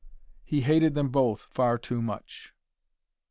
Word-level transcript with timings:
He 0.43 0.61
hated 0.61 0.95
them 0.95 1.09
both 1.09 1.41
far 1.41 1.77
too 1.77 2.01
much. 2.01 2.55